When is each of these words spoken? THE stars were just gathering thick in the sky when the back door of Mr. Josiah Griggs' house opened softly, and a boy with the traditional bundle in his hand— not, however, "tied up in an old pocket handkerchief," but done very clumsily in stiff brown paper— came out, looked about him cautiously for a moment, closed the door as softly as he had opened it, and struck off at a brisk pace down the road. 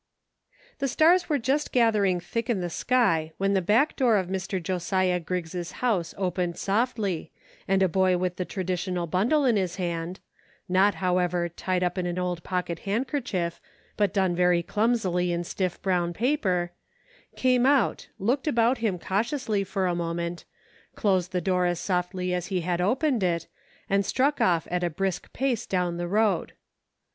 THE 0.79 0.87
stars 0.87 1.29
were 1.29 1.37
just 1.37 1.71
gathering 1.71 2.19
thick 2.19 2.49
in 2.49 2.59
the 2.59 2.71
sky 2.71 3.33
when 3.37 3.53
the 3.53 3.61
back 3.61 3.95
door 3.95 4.17
of 4.17 4.29
Mr. 4.29 4.57
Josiah 4.59 5.19
Griggs' 5.19 5.73
house 5.73 6.15
opened 6.17 6.57
softly, 6.57 7.31
and 7.67 7.83
a 7.83 7.87
boy 7.87 8.17
with 8.17 8.37
the 8.37 8.43
traditional 8.43 9.05
bundle 9.05 9.45
in 9.45 9.57
his 9.57 9.75
hand— 9.75 10.19
not, 10.67 10.95
however, 10.95 11.47
"tied 11.49 11.83
up 11.83 11.99
in 11.99 12.07
an 12.07 12.17
old 12.17 12.41
pocket 12.41 12.79
handkerchief," 12.79 13.61
but 13.95 14.11
done 14.11 14.35
very 14.35 14.63
clumsily 14.63 15.31
in 15.31 15.43
stiff 15.43 15.79
brown 15.83 16.13
paper— 16.15 16.71
came 17.35 17.67
out, 17.67 18.07
looked 18.17 18.47
about 18.47 18.79
him 18.79 18.97
cautiously 18.97 19.63
for 19.63 19.85
a 19.85 19.93
moment, 19.93 20.45
closed 20.95 21.31
the 21.31 21.41
door 21.41 21.67
as 21.67 21.79
softly 21.79 22.33
as 22.33 22.47
he 22.47 22.61
had 22.61 22.81
opened 22.81 23.21
it, 23.21 23.45
and 23.87 24.03
struck 24.03 24.41
off 24.41 24.67
at 24.71 24.83
a 24.83 24.89
brisk 24.89 25.31
pace 25.31 25.67
down 25.67 25.97
the 25.97 26.07
road. 26.07 26.53